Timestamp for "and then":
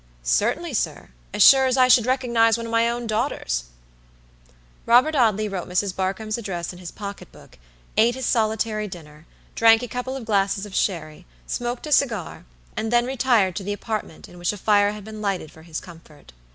12.75-13.05